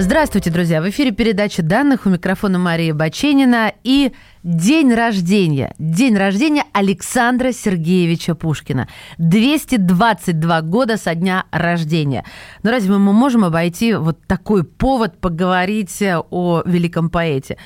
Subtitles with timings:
[0.00, 0.80] Здравствуйте, друзья!
[0.80, 4.12] В эфире передача данных у микрофона Мария Баченина и
[4.42, 5.74] день рождения.
[5.78, 8.88] День рождения Александра Сергеевича Пушкина.
[9.18, 12.24] 222 года со дня рождения.
[12.62, 17.58] Но разве мы можем обойти вот такой повод поговорить о великом поэте?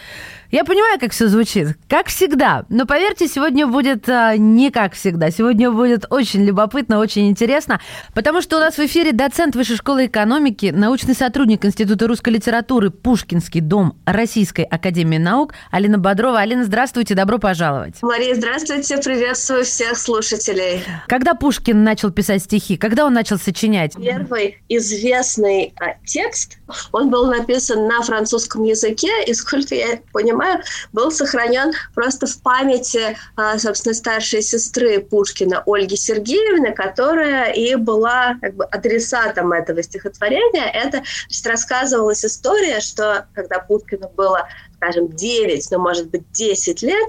[0.53, 2.67] Я понимаю, как все звучит, как всегда.
[2.69, 5.31] Но поверьте, сегодня будет а, не как всегда.
[5.31, 7.81] Сегодня будет очень любопытно, очень интересно,
[8.13, 12.91] потому что у нас в эфире доцент Высшей школы экономики, научный сотрудник Института русской литературы
[12.91, 16.41] Пушкинский дом Российской академии наук Алина Бодрова.
[16.41, 17.95] Алина, здравствуйте, добро пожаловать.
[18.03, 20.85] Мария, здравствуйте, приветствую всех слушателей.
[21.09, 22.77] Когда Пушкин начал писать стихи?
[22.77, 23.95] Когда он начал сочинять?
[23.95, 26.59] Первый известный а, текст,
[26.93, 30.61] он был написан на французском языке, и, сколько я понимаю,
[30.93, 38.37] был сохранен просто в памяти, а, собственно, старшей сестры Пушкина Ольги Сергеевны, которая и была
[38.41, 40.71] как бы адресатом этого стихотворения.
[40.73, 41.03] Это
[41.45, 44.49] рассказывалась история, что когда Пушкину было,
[44.83, 47.09] скажем, 9, ну, может быть, 10 лет,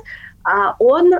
[0.79, 1.13] он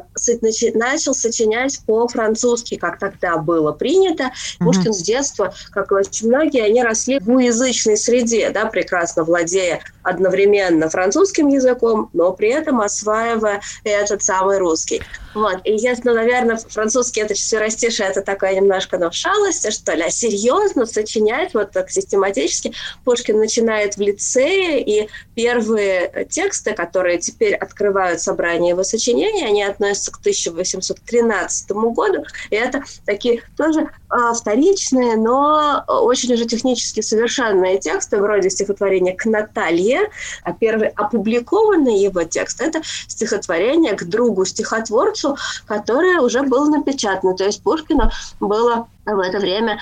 [0.74, 4.24] начал сочинять по-французски, как тогда было принято.
[4.24, 4.66] Mm-hmm.
[4.66, 9.82] Пушкин с детства, как и очень многие, они росли в двуязычной среде, да, прекрасно владея
[10.04, 15.02] одновременно французским языком, но при этом осваивая этот самый русский.
[15.34, 15.62] Вот.
[15.64, 20.10] И если, ну, наверное, французский это четверостишее, это такая немножко ну, шалость, что ли, а
[20.10, 28.22] серьезно сочинять вот так систематически Пушкин начинает в лицее, и первые тексты, которые теперь открывают
[28.22, 35.84] собрание его сочинений, они относятся к 1813 году, и это такие тоже э, вторичные, но
[35.88, 40.10] очень уже технически совершенные тексты, вроде стихотворения «К Наталье»,
[40.44, 45.38] а первый опубликованный его текст– это стихотворение к другу-стихотворцу,
[45.68, 47.36] которая уже была напечатана.
[47.36, 48.10] То есть Пушкину
[48.40, 49.80] было в это время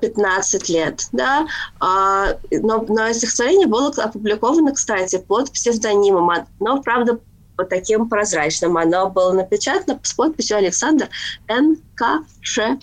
[0.00, 1.08] 15 а, лет.
[1.12, 1.46] Да?
[1.80, 7.18] А, но, но стихотворение было опубликовано, кстати, под псевдонимом, но, правда,
[7.58, 8.78] по таким прозрачным.
[8.78, 11.08] Оно было напечатано с подписью Александр
[11.48, 12.78] Н.К.Ш.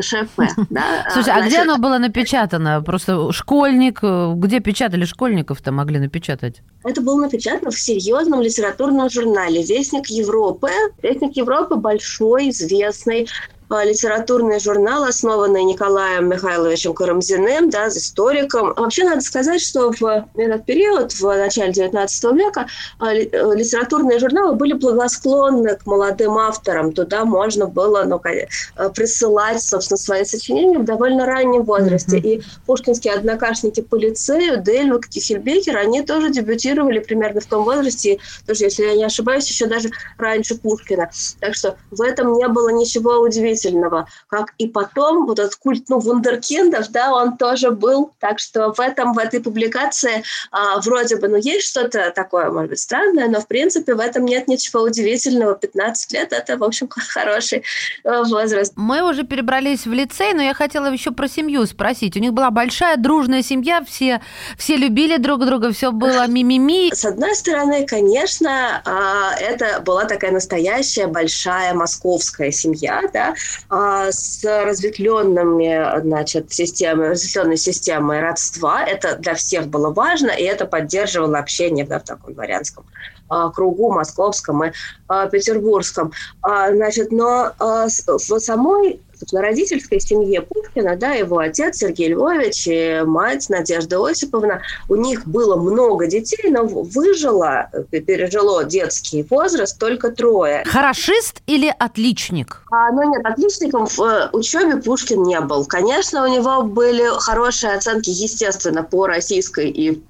[0.00, 0.30] ШФ.
[0.70, 1.06] Да?
[1.12, 2.82] Слушай, а где оно было напечатано?
[2.82, 6.62] Просто школьник, где печатали школьников-то могли напечатать?
[6.84, 10.70] Это было напечатано в серьезном литературном журнале «Вестник Европы».
[11.02, 18.72] «Вестник Европы» большой, известный, а, литературный журнал, основанный Николаем Михайловичем Карамзиным, да, историком.
[18.74, 22.66] Вообще надо сказать, что в этот период, в начале XIX века,
[22.98, 26.92] а, э, литературные журналы были благосклонны к молодым авторам.
[26.92, 28.46] Туда можно было ну, э,
[28.94, 32.18] присылать, собственно, свои сочинения в довольно раннем возрасте.
[32.18, 32.28] Mm-hmm.
[32.28, 38.64] И пушкинские однокашники по лицею, Дельвик, Кихельбекер, они тоже дебютировали примерно в том возрасте, тоже,
[38.64, 41.10] если я не ошибаюсь, еще даже раньше Пушкина.
[41.40, 45.84] Так что в этом не было ничего удивительного удивительного, как и потом вот этот культ,
[45.88, 51.16] ну, вундеркиндов, да, он тоже был, так что в этом, в этой публикации а, вроде
[51.16, 54.82] бы, ну, есть что-то такое, может быть, странное, но, в принципе, в этом нет ничего
[54.82, 55.54] удивительного.
[55.54, 57.64] 15 лет– это, в общем, хороший
[58.04, 58.72] э, возраст.
[58.76, 62.16] Мы уже перебрались в лицей, но я хотела еще про семью спросить.
[62.16, 64.20] У них была большая дружная семья, все,
[64.56, 66.94] все любили друг друга, все было мимими.
[66.94, 73.34] С одной стороны, конечно, а, это была такая настоящая большая московская семья, да,
[73.70, 78.84] с разветвленными, значит, системой, разветвленной системой родства.
[78.84, 83.17] Это для всех было важно, и это поддерживало общение да, в таком дворянском а,
[83.54, 84.72] кругу московском и
[85.08, 86.12] а, петербургском.
[86.42, 93.48] Значит, но в самой собственно, родительской семье Пушкина, да, его отец Сергей Львович и мать
[93.48, 100.64] Надежда Осиповна, у них было много детей, но выжило, пережило детский возраст только трое.
[100.64, 102.62] Хорошист или отличник?
[102.70, 105.64] А, ну нет, отличником в э, учебе Пушкин не был.
[105.64, 110.02] Конечно, у него были хорошие оценки, естественно, по российской и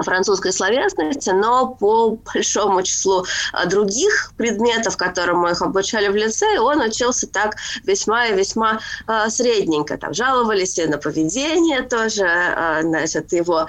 [0.00, 6.80] французской словесности, но по большому числу а, других предметов, которым их обучали в лицее, он
[6.80, 9.98] учился так весьма и весьма э, средненько.
[9.98, 13.68] Там жаловались и на поведение тоже, э, значит, его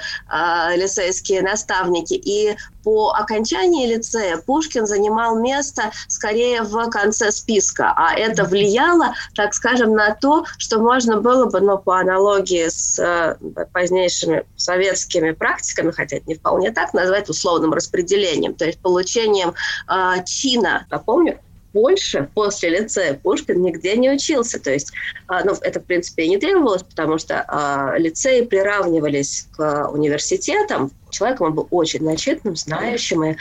[0.76, 2.14] лицейские наставники.
[2.14, 9.54] И по окончании лицея Пушкин занимал место скорее в конце списка, а это влияло, так
[9.54, 13.38] скажем, на то, что можно было бы, но по аналогии с э,
[13.72, 19.54] позднейшими советскими практиками, хотя это не вполне так, назвать условным распределением, то есть получением
[19.90, 21.40] э, чина, напомню,
[21.74, 24.60] больше после лицея Пушкин нигде не учился.
[24.60, 24.94] То есть,
[25.28, 30.92] а, ну, это, в принципе, и не требовалось, потому что а, лицеи приравнивались к университетам,
[31.14, 33.36] человеком, он был очень начитанным, знающим, и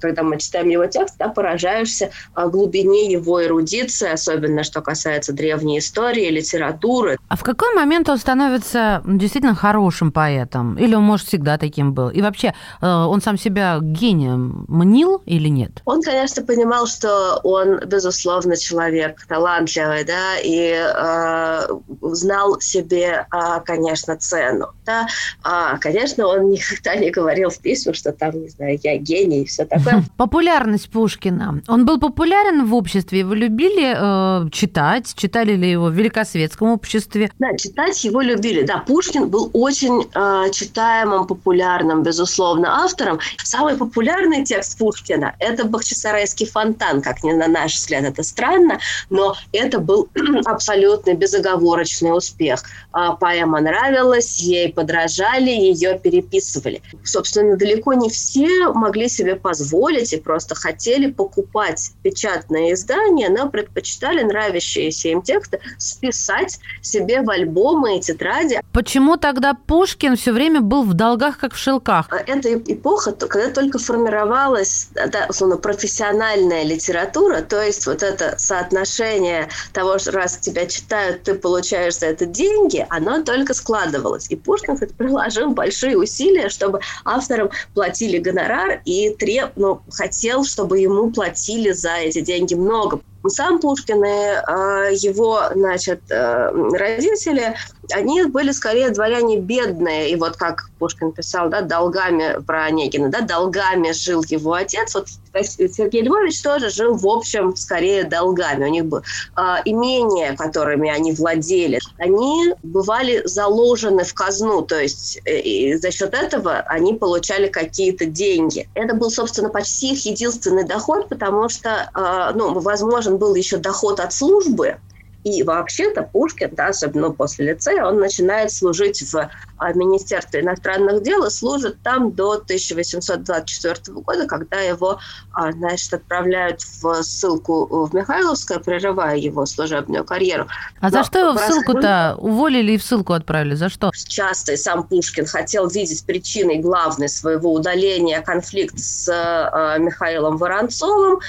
[0.00, 6.28] когда мы читаем его текст, да, поражаешься глубине его эрудиции, особенно что касается древней истории,
[6.30, 7.18] литературы.
[7.28, 10.76] А в какой момент он становится действительно хорошим поэтом?
[10.78, 12.10] Или он, может, всегда таким был?
[12.10, 15.82] И вообще, э, он сам себя гением мнил или нет?
[15.84, 21.68] Он, конечно, понимал, что он, безусловно, человек талантливый, да, и э,
[22.12, 24.68] знал себе, э, конечно, цену.
[24.84, 25.06] Да?
[25.42, 29.44] А, конечно, он никогда не говорил в письмах, что там, не знаю, я гений и
[29.44, 30.04] все такое.
[30.16, 31.62] Популярность Пушкина.
[31.68, 33.20] Он был популярен в обществе?
[33.20, 35.14] Его любили э, читать?
[35.16, 37.30] Читали ли его в великосветском обществе?
[37.38, 38.62] Да, читать его любили.
[38.62, 43.18] Да, Пушкин был очень э, читаемым, популярным, безусловно, автором.
[43.42, 48.78] Самый популярный текст Пушкина– это «Бахчисарайский фонтан», как ни на наш взгляд это странно,
[49.10, 50.08] но это был
[50.44, 52.62] абсолютно безоговорочный успех.
[52.92, 60.16] А, поэма нравилась, ей подражали, ее переписывали собственно, далеко не все могли себе позволить и
[60.16, 68.00] просто хотели покупать печатные издания, но предпочитали нравящиеся им тексты списать себе в альбомы и
[68.00, 68.60] тетради.
[68.72, 72.06] Почему тогда Пушкин все время был в долгах, как в шелках?
[72.10, 79.48] А это эпоха, когда только формировалась да, условно, профессиональная литература, то есть вот это соотношение
[79.72, 84.26] того, что раз тебя читают, ты получаешь за это деньги, оно только складывалось.
[84.30, 91.10] И Пушкин приложил большие усилия, чтобы авторам платили гонорар и треб, ну, хотел, чтобы ему
[91.10, 93.00] платили за эти деньги много.
[93.28, 97.54] Сам Пушкин и э, его, значит, э, родители,
[97.92, 100.10] они были скорее дворяне бедные.
[100.10, 104.94] И вот как Пушкин писал, да, долгами про Онегина, да, долгами жил его отец.
[104.94, 105.08] Вот
[105.44, 108.64] Сергей Львович тоже жил, в общем, скорее долгами.
[108.64, 109.02] У них было
[109.36, 116.14] э, имения, которыми они владели, они бывали заложены в казну, то есть э, за счет
[116.14, 118.68] этого они получали какие-то деньги.
[118.74, 124.00] Это был, собственно, почти их единственный доход, потому что, э, ну, возможен был еще доход
[124.00, 124.78] от службы,
[125.26, 129.28] и вообще-то Пушкин, да, особенно после лицея, он начинает служить в
[129.58, 134.98] а, Министерстве иностранных дел и служит там до 1824 года, когда его,
[135.32, 140.46] а, значит, отправляют в ссылку в Михайловское, прерывая его служебную карьеру.
[140.80, 143.54] А Но за что его в ссылку-то уволили и в ссылку отправили?
[143.54, 143.90] За что?
[144.08, 151.20] Часто и сам Пушкин хотел видеть причиной главной своего удаления конфликт с э, Михаилом Воронцовым,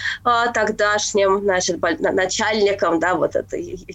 [0.54, 3.86] тогдашним, значит, начальником, да, вот этой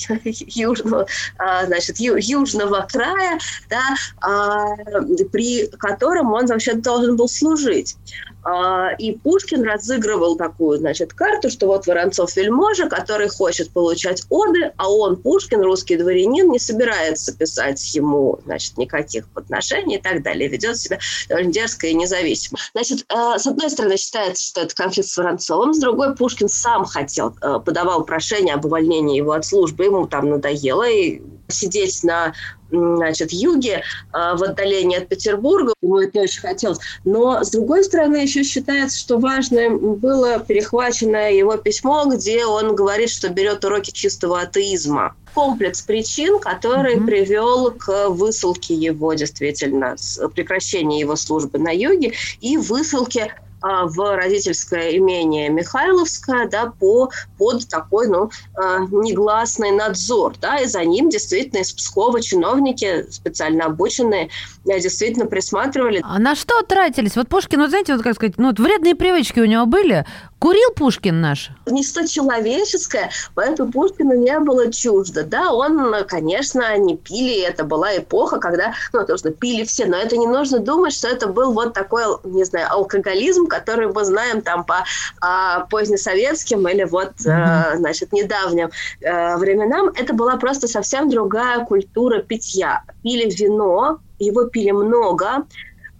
[0.46, 1.06] южного,
[1.38, 3.38] а, значит, южного края,
[3.68, 3.82] да,
[4.20, 7.96] а, при котором он вообще должен был служить.
[8.44, 14.72] А, и Пушкин разыгрывал такую, значит, карту, что вот Воронцов вельможа, который хочет получать оды,
[14.76, 20.48] а он, Пушкин, русский дворянин, не собирается писать ему, значит, никаких подношений и так далее,
[20.48, 20.98] ведет себя
[21.28, 22.58] довольно дерзко и независимо.
[22.74, 26.84] Значит, а, с одной стороны, считается, что это конфликт с Воронцовым, с другой, Пушкин сам
[26.84, 32.34] хотел, а, подавал прошение об увольнении его от службы, ему там надоело, и сидеть на
[32.72, 33.82] значит, юге,
[34.12, 35.74] в отдалении от Петербурга.
[35.82, 36.78] Ему это не очень хотелось.
[37.04, 43.10] Но, с другой стороны, еще считается, что важным было перехвачено его письмо, где он говорит,
[43.10, 47.06] что берет уроки чистого атеизма комплекс причин, который mm-hmm.
[47.06, 49.96] привел к высылке его действительно,
[50.34, 57.68] прекращению его службы на юге и высылке а, в родительское имение Михайловское, да, по, под
[57.68, 64.30] такой, ну, а, негласный надзор, да, и за ним действительно из Пскова чиновники специально обученные
[64.66, 66.00] э, действительно присматривали.
[66.04, 67.16] А на что тратились?
[67.16, 70.06] Вот Пушкин, вот знаете, вот как сказать, ну, вот вредные привычки у него были,
[70.42, 71.50] Курил Пушкин наш?
[71.66, 75.22] Нечто человеческое, поэтому Пушкину не было чуждо.
[75.22, 79.96] Да, он, конечно, не пили, это была эпоха, когда, ну, то, что пили все, но
[79.96, 84.42] это не нужно думать, что это был вот такой, не знаю, алкоголизм, который мы знаем
[84.42, 84.84] там по
[85.20, 88.70] а, позднесоветским или вот, а, значит, недавним
[89.06, 89.92] а, временам.
[89.94, 92.82] Это была просто совсем другая культура питья.
[93.04, 95.46] Пили вино, его пили много,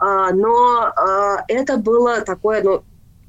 [0.01, 2.83] а, но а, это было такое, ну,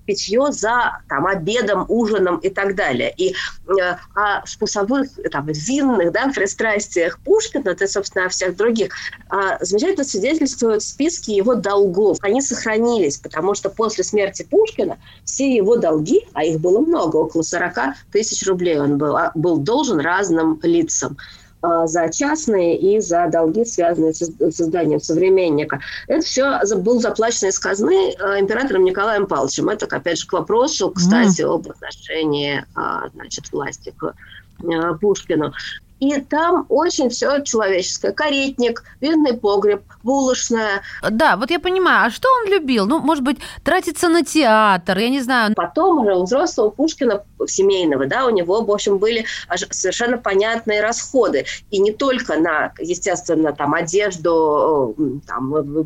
[0.06, 3.14] питье за там, обедом, ужином и так далее.
[3.18, 3.36] И
[3.68, 8.94] э, о вкусовых, там, винных да, пристрастиях Пушкина, это, собственно, о всех других,
[9.32, 12.18] э, замечательно свидетельствуют списки его долгов.
[12.22, 17.42] Они сохранились, потому что после смерти Пушкина все его долги, а их было много, около
[17.42, 21.18] 40 тысяч рублей он был, а, был должен разным лицам.
[21.64, 25.80] А, за частные и за долги, связанные с созданием современника.
[26.08, 29.70] Это все был заплачено из казны а, императором Николаем Павловичем.
[29.70, 34.14] Это, опять же, к вопросу, кстати, об отношении а, значит, власти к
[35.00, 35.54] Пушкину.
[36.04, 38.12] И там очень все человеческое.
[38.12, 40.82] Каретник, винный погреб, булочная.
[41.10, 42.08] Да, вот я понимаю.
[42.08, 42.86] А что он любил?
[42.86, 45.54] Ну, может быть, тратиться на театр, я не знаю.
[45.56, 49.26] Потом уже у взрослого Пушкина семейного, да, у него, в общем, были
[49.70, 51.46] совершенно понятные расходы.
[51.72, 54.96] И не только на, естественно, там, одежду,
[55.26, 55.86] там,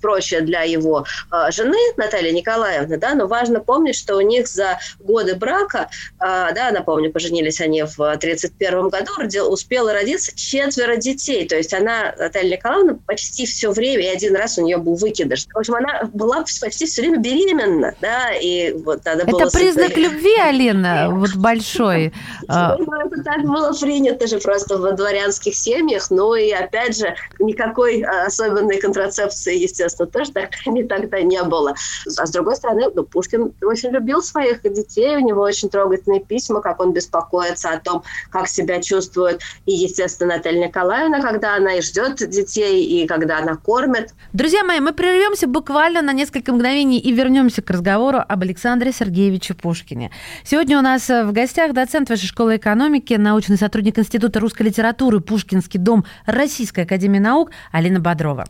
[0.00, 4.78] прочее для его э, жены Натальи Николаевны, да, но важно помнить, что у них за
[4.98, 5.88] годы брака,
[6.20, 11.46] э, да, напомню, поженились они в 1931 году, родил, успела родиться четверо детей.
[11.48, 15.46] То есть она, Наталья Николаевна, почти все время, и один раз у нее был выкидыш.
[15.52, 19.42] В общем, она была почти все время беременна, да, и вот надо Это было...
[19.42, 19.96] Это признак создать...
[19.96, 22.12] любви, Алина, вот большой.
[22.46, 22.76] А.
[22.76, 28.26] Это так было принято же просто в дворянских семьях, но и, опять же, никакой а,
[28.26, 30.32] особенной контрацепции, естественно, тоже
[30.88, 31.74] тогда не было.
[32.18, 36.60] А с другой стороны, ну, Пушкин очень любил своих детей, у него очень трогательные письма,
[36.60, 41.80] как он беспокоится о том, как себя чувствует и, естественно, Наталья Николаевна, когда она и
[41.80, 44.14] ждет детей, и когда она кормит.
[44.32, 49.54] Друзья мои, мы прервемся буквально на несколько мгновений и вернемся к разговору об Александре Сергеевиче
[49.54, 50.10] Пушкине.
[50.44, 55.80] Сегодня у нас в гостях доцент Высшей школы экономики, научный сотрудник Института русской литературы Пушкинский
[55.80, 58.46] дом Российской академии наук Алина Бодрова.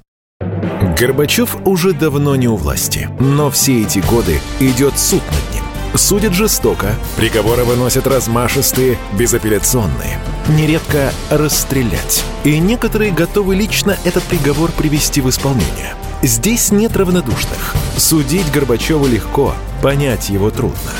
[0.98, 5.53] Горбачев уже давно не у власти, но все эти годы идет суд над
[5.96, 10.18] судят жестоко, приговоры выносят размашистые, безапелляционные.
[10.48, 12.24] Нередко расстрелять.
[12.44, 15.94] И некоторые готовы лично этот приговор привести в исполнение.
[16.22, 17.74] Здесь нет равнодушных.
[17.96, 20.92] Судить Горбачева легко, понять его трудно.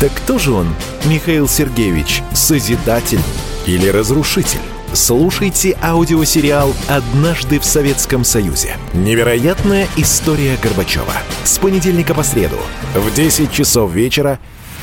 [0.00, 3.20] Так кто же он, Михаил Сергеевич, созидатель
[3.66, 4.60] или разрушитель?
[4.92, 8.76] Слушайте аудиосериал «Однажды в Советском Союзе».
[8.92, 11.14] Невероятная история Горбачева.
[11.44, 12.58] С понедельника по среду
[12.94, 14.40] в 10 часов вечера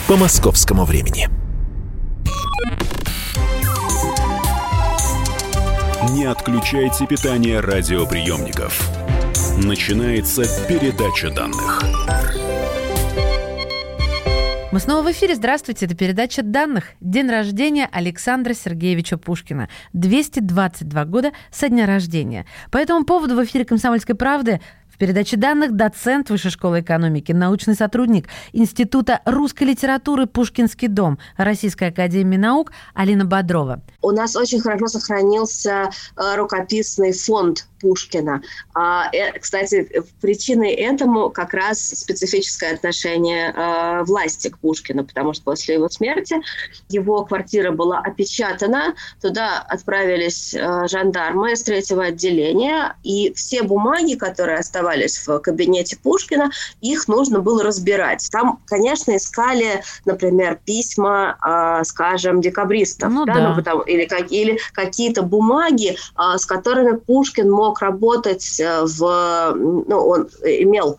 [0.08, 1.30] по московскому времени.
[6.12, 8.90] Не отключайте питание радиоприемников.
[9.58, 11.84] Начинается передача данных.
[14.70, 15.34] Мы снова в эфире.
[15.34, 15.86] Здравствуйте.
[15.86, 16.88] Это передача данных.
[17.00, 19.70] День рождения Александра Сергеевича Пушкина.
[19.94, 22.46] 222 года со дня рождения.
[22.70, 24.60] По этому поводу в эфире «Комсомольской правды»
[24.98, 31.90] В передаче данных доцент Высшей школы экономики, научный сотрудник Института русской литературы «Пушкинский дом» Российской
[31.90, 33.84] академии наук Алина Бодрова.
[34.02, 38.42] У нас очень хорошо сохранился э, рукописный фонд Пушкина.
[38.74, 39.90] А, э, кстати,
[40.22, 46.36] причиной этому как раз специфическое отношение э, власти к Пушкину, потому что после его смерти
[46.90, 50.56] его квартира была опечатана, туда отправились
[50.90, 57.64] жандармы с третьего отделения, и все бумаги, которые оставались в кабинете Пушкина, их нужно было
[57.64, 58.28] разбирать.
[58.32, 63.50] Там, конечно, искали, например, письма, э, скажем, декабристов, ну, да, да.
[63.50, 69.54] Ну, потому, или, или какие-то бумаги, э, с которыми Пушкин мог работать э, в...
[69.56, 70.98] Ну, он имел,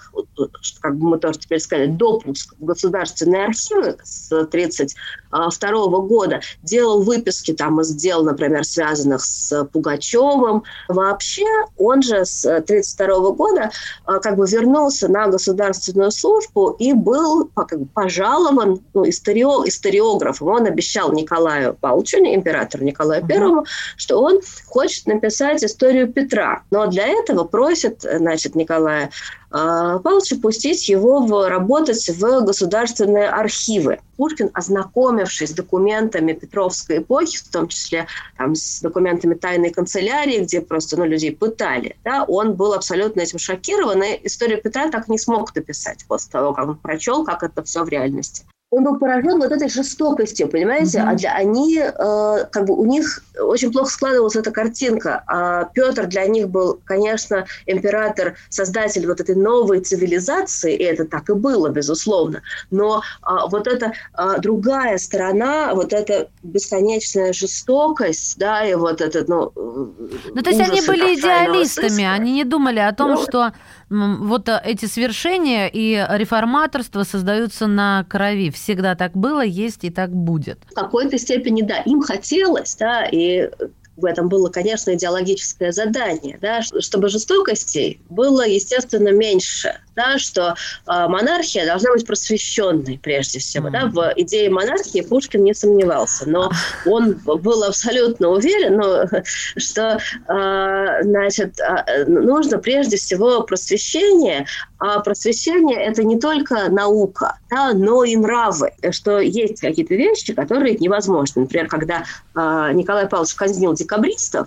[0.80, 7.52] как бы мы тоже теперь сказали, допуск в государственные архивы с 1932 года, делал выписки
[7.52, 10.62] там из дел, например, связанных с Пугачевым.
[10.88, 13.71] Вообще, он же с 1932 года
[14.04, 20.49] а, как бы вернулся на государственную службу и был как бы, пожалован ну, историо, историографом.
[20.49, 23.64] Он обещал Николаю Павловичу, императору Николаю Первому,
[23.97, 26.62] что он хочет написать историю Петра.
[26.71, 29.11] Но для этого просит значит, Николая
[29.48, 34.00] а, Павловича пустить его в, работать в государственные архивы.
[34.17, 40.61] Пушкин, ознакомившись с документами Петровской эпохи, в том числе там, с документами тайной канцелярии, где
[40.61, 45.19] просто ну, людей пытали, да, он был абсолютно этим шокирован, и историю Петра так не
[45.19, 49.39] смог написать после того, как он прочел, как это все в реальности он был поражен
[49.39, 50.99] вот этой жестокостью, понимаете?
[50.99, 51.11] Mm-hmm.
[51.11, 55.25] А для они, э, как бы у них очень плохо складывалась эта картинка.
[55.27, 61.31] А Петр для них был, конечно, император, создатель вот этой новой цивилизации, и это так
[61.31, 62.43] и было, безусловно.
[62.71, 69.29] Но а, вот эта а, другая сторона, вот эта бесконечная жестокость, да, и вот этот,
[69.29, 69.51] ну...
[69.55, 73.53] Ну, то есть они были идеалистами, они не думали о том, ну, что
[73.90, 78.50] вот эти свершения и реформаторство создаются на крови.
[78.50, 80.59] Всегда так было, есть и так будет.
[80.71, 83.50] В какой-то степени, да, им хотелось, да, и
[83.97, 90.55] в этом было, конечно, идеологическое задание, да, чтобы жестокостей было, естественно, меньше, да, что
[90.87, 93.69] э, монархия должна быть просвещенной прежде всего.
[93.69, 93.90] Mm-hmm.
[93.93, 96.52] Да, в идее монархии Пушкин не сомневался, но
[96.87, 99.23] он был абсолютно уверен, ну,
[99.57, 104.47] что э, значит, э, нужно прежде всего просвещение,
[104.78, 110.76] а просвещение– это не только наука, да, но и нравы, что есть какие-то вещи, которые
[110.76, 111.43] невозможны.
[111.43, 112.05] Например, когда
[112.37, 114.47] э, Николай Павлович казнил декабристов,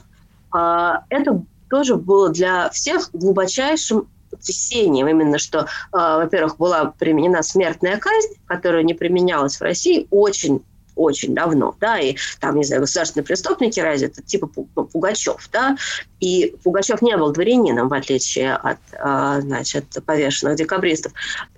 [0.56, 7.98] э, это тоже было для всех глубочайшим потрясением именно, что, э, во-первых, была применена смертная
[7.98, 10.64] казнь, которая не применялась в России очень
[10.96, 15.78] очень давно, да, и там, не знаю, государственные преступники разве это типа ну, Пугачев, да,
[16.20, 21.14] и Пугачев не был дворянином, в отличие от, э, значит, повешенных декабристов,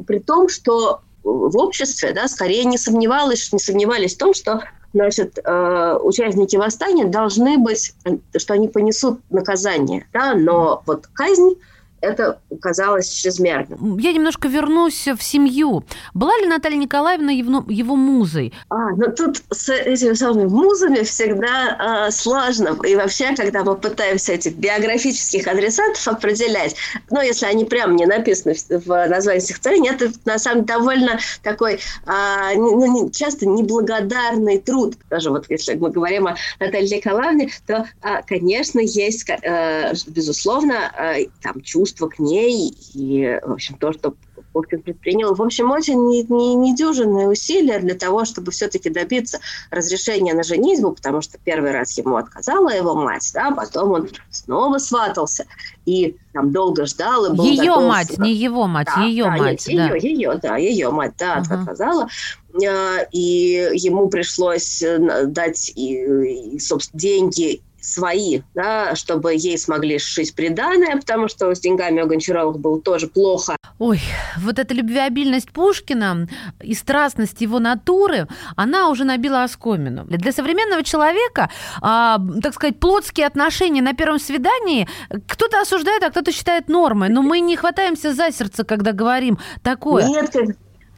[0.06, 4.63] при том, что в обществе, да, скорее не сомневалось, не сомневались в том, что
[4.94, 7.96] значит, э, участники восстания должны быть,
[8.38, 11.56] что они понесут наказание, да, но вот казнь
[12.03, 13.98] это казалось чрезмерным.
[13.98, 15.83] Я немножко вернусь в семью.
[16.13, 18.53] Была ли Наталья Николаевна его, его музой?
[18.69, 22.77] А, ну тут с этими самыми музами всегда э, сложно.
[22.86, 26.75] И вообще, когда мы пытаемся этих биографических адресатов определять,
[27.10, 31.19] ну, если они прямо не написаны в, в названии стихотворения, это на самом деле довольно
[31.41, 34.95] такой э, ну, часто неблагодарный труд.
[35.10, 41.27] Даже вот если мы говорим о Наталье Николаевне, то, э, конечно, есть, э, безусловно, э,
[41.41, 44.15] там чувство чувство к ней и, в общем, то, что
[44.51, 49.39] Пушкин предпринял, в общем, очень недюжинные усилия для того, чтобы все-таки добиться
[49.71, 54.77] разрешения на женитьбу, потому что первый раз ему отказала его мать, да, потом он снова
[54.77, 55.45] сватался
[55.85, 57.25] и там долго ждал.
[57.25, 57.88] И был ее готов...
[57.89, 59.67] мать, не его мать, да, ее да, мать.
[59.67, 59.95] Ее, да.
[59.95, 61.62] ее, да, ее мать, да, угу.
[61.62, 62.07] отказала.
[62.53, 69.99] Э, и ему пришлось э, дать, и, и, собственно, деньги свои, да, чтобы ей смогли
[69.99, 73.57] сшить приданное, потому что с деньгами у Гончаровых было тоже плохо.
[73.77, 73.99] Ой,
[74.37, 76.27] вот эта любвеобильность Пушкина
[76.61, 80.05] и страстность его натуры, она уже набила оскомину.
[80.05, 81.49] Для современного человека,
[81.81, 84.87] а, так сказать, плотские отношения на первом свидании
[85.27, 87.09] кто-то осуждает, а кто-то считает нормой.
[87.09, 90.07] Но мы не хватаемся за сердце, когда говорим такое.
[90.07, 90.33] Нет,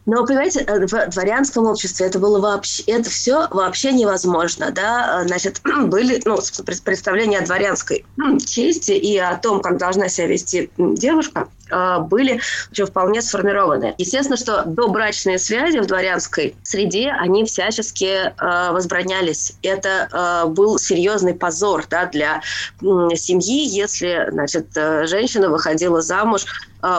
[0.06, 5.28] но, понимаете, э, в дворянском обществе это было вообще, это все вообще невозможно, да, э,
[5.28, 6.38] значит, были, ну,
[6.84, 8.06] представления о дворянской
[8.46, 12.40] чести и о том, как должна себя вести девушка, э, были
[12.72, 13.96] еще вполне сформированы.
[13.98, 18.34] Естественно, что добрачные связи в дворянской среде, они всячески
[18.72, 19.54] возбранялись.
[19.62, 22.42] Это был серьезный позор да, для
[22.80, 26.46] семьи, если значит, женщина выходила замуж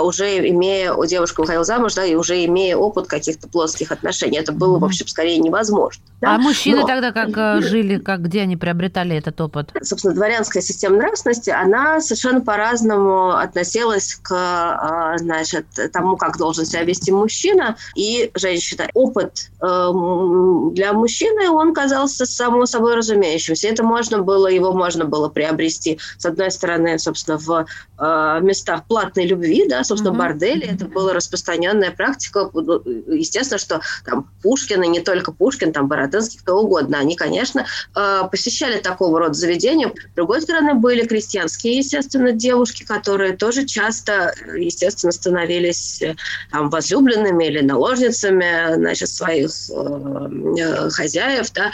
[0.03, 4.39] уже имея, у девушки выходила замуж, да, и уже имея опыт каких-то плоских отношений.
[4.39, 6.03] Это было, в общем, скорее невозможно.
[6.21, 6.35] Да?
[6.35, 6.87] А мужчины Но...
[6.87, 9.71] тогда как э, жили, как где они приобретали этот опыт?
[9.83, 16.85] Собственно, дворянская система нравственности, она совершенно по-разному относилась к, а, значит, тому, как должен себя
[16.85, 18.89] вести мужчина и женщина.
[18.95, 23.69] Опыт эм, для мужчины, он казался само собой разумеющимся.
[23.69, 27.67] Это можно было, его можно было приобрести, с одной стороны, собственно, в
[27.99, 30.19] э, местах платной любви, да, да, собственно, mm-hmm.
[30.19, 32.49] бордели, это была распространенная практика.
[32.55, 32.81] Ну,
[33.13, 38.23] естественно, что там Пушкин, и не только Пушкин, там Бородинский, кто угодно, они, конечно, э,
[38.31, 39.89] посещали такого рода заведения.
[39.89, 46.17] С другой стороны, были крестьянские, естественно, девушки, которые тоже часто, естественно, становились э,
[46.51, 51.71] там возлюбленными или наложницами, значит, своих э, хозяев, да,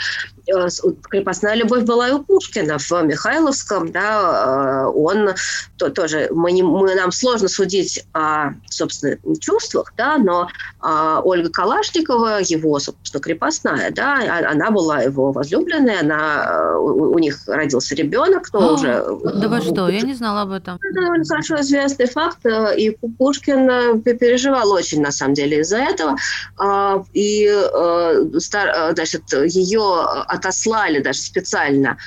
[1.09, 5.29] крепостная любовь была и у Пушкина в Михайловском, да, он
[5.77, 10.47] то, тоже, мы, не, мы, нам сложно судить о, собственно, чувствах, да, но
[10.79, 17.19] а, Ольга Калашникова, его, собственно, крепостная, да, а, она была его возлюбленная, она, у, у
[17.19, 19.05] них родился ребенок, но а, уже...
[19.35, 20.79] Да вы что, я не знала об этом.
[20.81, 25.77] Это довольно хорошо известный факт, э, и Пушкин э, переживал очень, на самом деле, из-за
[25.77, 26.15] этого,
[26.57, 31.97] а, и, э, значит, ее отослали даже специально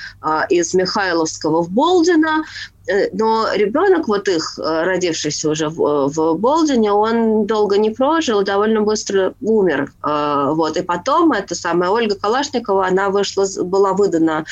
[0.49, 2.43] из Михайловского в Болдино,
[2.87, 8.43] Э, но ребенок вот их, э, родившийся уже в, в Болдине, он долго не прожил,
[8.43, 9.91] довольно быстро умер.
[10.03, 10.77] Э, вот.
[10.77, 14.45] И потом эта самая Ольга Калашникова, она вышла, была выдана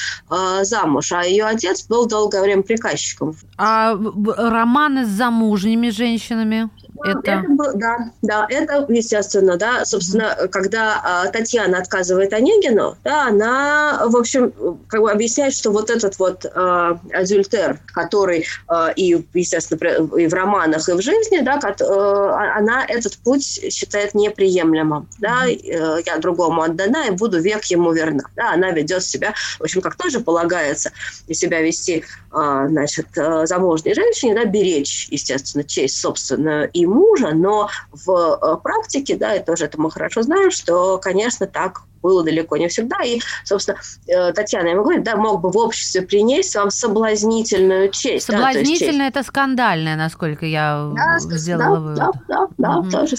[0.61, 3.35] замуж, а ее отец был долгое время приказчиком.
[3.57, 3.97] А
[4.37, 6.69] романы с замужними женщинами?
[7.05, 7.31] Это...
[7.31, 9.85] это был, да, да, это естественно, да.
[9.85, 10.47] Собственно, mm-hmm.
[10.49, 14.53] когда а, Татьяна отказывает Онегину, да, она, в общем,
[14.87, 19.79] как бы объясняет, что вот этот вот а, адюльтер, который а, и, естественно,
[20.17, 25.47] и в романах, и в жизни, да, как, а, она этот путь считает неприемлемым, да,
[25.47, 26.03] mm-hmm.
[26.05, 29.95] я другому отдана и буду век ему верна, да, она ведет себя, в общем, как
[29.95, 30.91] тоже полагается,
[31.31, 33.07] себя вести, а, значит,
[33.43, 39.43] замужней женщине, да, беречь, естественно, честь собственную и мужа, но в э, практике, да, и
[39.43, 42.97] тоже это мы хорошо знаем, что, конечно, так было далеко не всегда.
[43.03, 43.77] И, собственно,
[44.07, 48.27] э, Татьяна ему говорит, да, мог бы в обществе принести вам соблазнительную честь.
[48.27, 51.95] Соблазнительная да,– это скандальная, насколько я да, сделала да, вывод.
[51.95, 52.91] Да, да, да, угу.
[52.91, 53.15] тоже,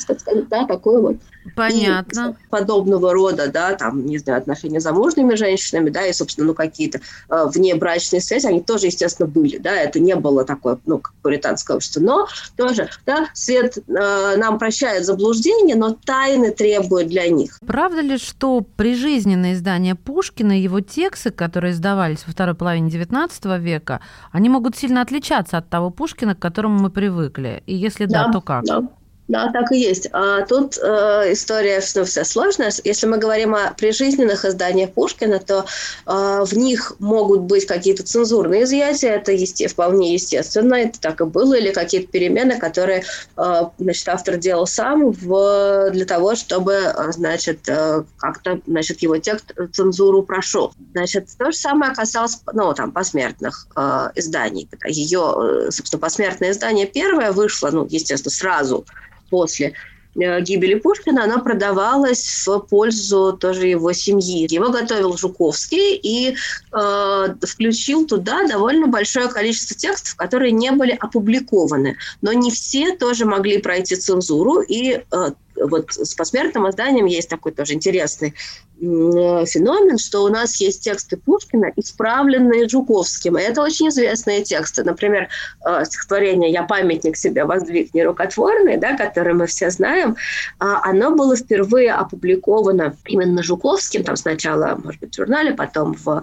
[0.49, 1.17] да, такое вот.
[1.57, 2.37] Понятно.
[2.39, 6.55] И подобного рода, да, там, не знаю, отношения с замужними женщинами, да, и, собственно, ну,
[6.55, 11.15] какие-то э, внебрачные связи, они тоже, естественно, были, да, это не было такое, ну, как
[11.23, 17.59] пуританское общество, но тоже, да, свет э, нам прощает заблуждение, но тайны требует для них.
[17.67, 24.01] Правда ли, что прижизненные издания Пушкина, его тексты, которые издавались во второй половине XIX века,
[24.31, 27.63] они могут сильно отличаться от того Пушкина, к которому мы привыкли?
[27.65, 28.65] И если да, да то как?
[28.65, 28.83] Да.
[29.29, 30.09] Да, так и есть.
[30.13, 32.73] А тут э, история ну, вся сложная.
[32.85, 35.65] Если мы говорим о прижизненных изданиях Пушкина, то
[36.07, 41.25] э, в них могут быть какие-то цензурные изъятия, это есте, вполне естественно, это так и
[41.25, 43.03] было, или какие-то перемены, которые
[43.37, 49.19] э, значит, автор делал сам в, для того, чтобы э, значит, э, как-то значит, его
[49.19, 50.73] текст цензуру прошел.
[50.93, 54.69] Значит, то же самое касалось ну, там, посмертных э, изданий.
[54.87, 58.87] Ее, э, собственно, посмертное издание первое вышло, ну, естественно, сразу
[59.31, 59.75] после
[60.15, 64.47] э, гибели Пушкина, она продавалась в пользу тоже его семьи.
[64.53, 66.37] Его готовил Жуковский и
[66.73, 71.97] э, включил туда довольно большое количество текстов, которые не были опубликованы.
[72.23, 77.53] Но не все тоже могли пройти цензуру, и э, вот с посмертным изданием есть такой
[77.53, 78.35] тоже интересный
[78.79, 83.37] феномен, что у нас есть тексты Пушкина, исправленные Жуковским.
[83.37, 84.85] Это очень известные тексты.
[84.85, 85.29] Например,
[85.65, 90.17] э, стихотворение «Я памятник себе воздвиг нерукотворный», да, которое мы все знаем,
[90.59, 96.23] а, оно было впервые опубликовано именно Жуковским, там сначала, может быть, в журнале, потом в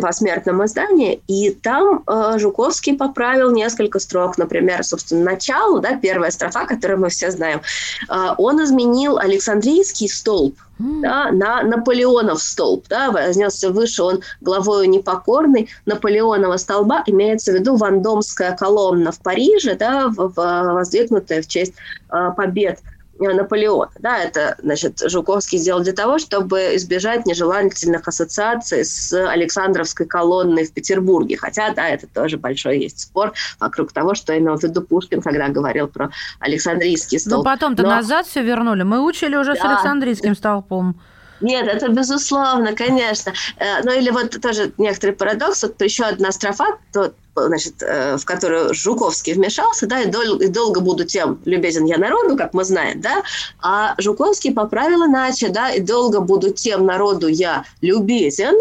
[0.00, 6.64] посмертном издании, и там э, Жуковский поправил несколько строк, например, собственно, начало, да, первая строфа,
[6.64, 7.60] которую мы все знаем,
[8.08, 15.68] э, он изменил Александрийский столб, да, на Наполеонов столб, да, вознесся выше он главою непокорный
[15.86, 21.74] Наполеонова столба, имеется в виду Вандомская колонна в Париже, да, в, в, воздвигнутая в честь
[22.10, 22.80] э, побед
[23.20, 23.90] Наполеона.
[23.98, 30.72] Да, это, значит, Жуковский сделал для того, чтобы избежать нежелательных ассоциаций с Александровской колонной в
[30.72, 31.36] Петербурге.
[31.36, 35.48] Хотя, да, это тоже большой есть спор вокруг того, что имел в виду Пушкин, когда
[35.48, 37.44] говорил про Александрийский ну, столб.
[37.44, 37.90] Ну, потом-то Но...
[37.90, 38.82] назад все вернули.
[38.82, 39.60] Мы учили уже да.
[39.60, 41.00] с Александрийским столпом.
[41.40, 43.32] Нет, это безусловно, конечно.
[43.56, 45.62] Э, ну или вот тоже некоторый парадокс.
[45.62, 50.48] Вот еще одна строфа, то, значит, э, в которую Жуковский вмешался, да, и, дол- и
[50.48, 53.22] долго буду тем любезен я народу, как мы знаем, да,
[53.62, 58.54] а Жуковский поправил иначе, да, и долго буду тем народу я любезен,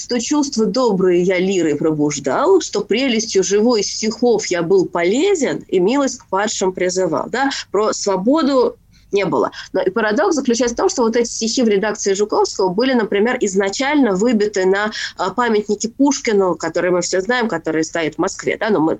[0.00, 6.20] что чувства добрые я лирой пробуждал, что прелестью живой стихов я был полезен и милость
[6.20, 7.28] к падшим призывал.
[7.28, 7.50] Да?
[7.70, 8.76] Про свободу
[9.12, 9.50] не было.
[9.72, 13.36] Но и парадокс заключается в том, что вот эти стихи в редакции Жуковского были, например,
[13.40, 18.70] изначально выбиты на а, памятнике Пушкину, который мы все знаем, который стоит в Москве, да,
[18.70, 18.98] но мы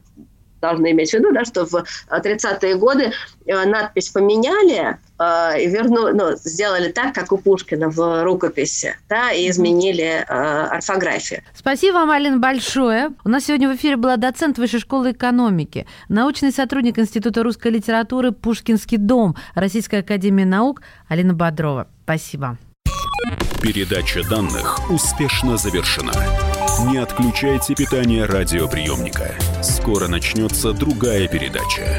[0.60, 3.12] должны иметь в виду, да, что в 30-е годы
[3.46, 9.32] э, надпись поменяли э, и верну, ну, сделали так, как у Пушкина в рукописи, да,
[9.32, 11.42] и изменили э, орфографию.
[11.54, 13.10] Спасибо вам, Алина, большое.
[13.24, 18.32] У нас сегодня в эфире была доцент Высшей школы экономики, научный сотрудник Института русской литературы
[18.32, 21.88] «Пушкинский дом» Российской академии наук Алина Бодрова.
[22.04, 22.58] Спасибо.
[23.62, 26.12] Передача данных успешно завершена.
[26.86, 29.34] Не отключайте питание радиоприемника.
[29.62, 31.98] Скоро начнется другая передача.